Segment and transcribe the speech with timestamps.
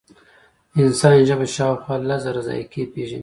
[0.73, 3.19] د انسان ژبه شاوخوا لس زره ذایقې پېژني.